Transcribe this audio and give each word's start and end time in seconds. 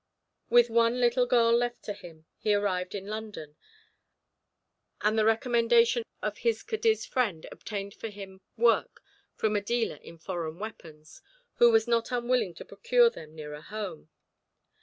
With 0.49 0.65
the 0.65 0.73
one 0.73 0.99
little 0.99 1.27
girl 1.27 1.55
left 1.55 1.83
to 1.83 1.93
him, 1.93 2.25
he 2.39 2.55
arrived 2.55 2.95
in 2.95 3.05
London, 3.05 3.55
and 5.01 5.15
the 5.15 5.23
recommendation 5.25 6.01
of 6.23 6.39
his 6.39 6.63
Cadiz 6.63 7.05
friend 7.05 7.45
obtained 7.51 7.93
for 7.93 8.09
him 8.09 8.41
work 8.57 9.03
from 9.35 9.55
a 9.55 9.61
dealer 9.61 9.97
in 9.97 10.17
foreign 10.17 10.57
weapons, 10.57 11.21
who 11.57 11.69
was 11.71 11.87
not 11.87 12.11
unwilling 12.11 12.55
to 12.55 12.65
procure 12.65 13.11
them 13.11 13.35
nearer 13.35 13.61
home. 13.61 14.09